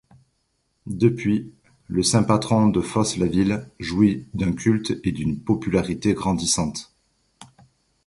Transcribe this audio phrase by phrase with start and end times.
[0.87, 1.53] Depuis,
[1.85, 6.95] le saint patron de Fosses-la-Ville jouit d'un culte et d'une popularité grandissante.